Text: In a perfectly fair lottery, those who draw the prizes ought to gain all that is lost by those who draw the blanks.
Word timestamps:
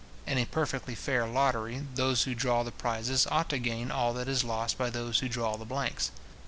In 0.25 0.39
a 0.39 0.45
perfectly 0.47 0.95
fair 0.95 1.27
lottery, 1.27 1.85
those 1.93 2.23
who 2.23 2.33
draw 2.33 2.63
the 2.63 2.71
prizes 2.71 3.27
ought 3.29 3.49
to 3.49 3.59
gain 3.59 3.91
all 3.91 4.15
that 4.15 4.27
is 4.27 4.43
lost 4.43 4.75
by 4.75 4.89
those 4.89 5.19
who 5.19 5.29
draw 5.29 5.57
the 5.57 5.63
blanks. 5.63 6.09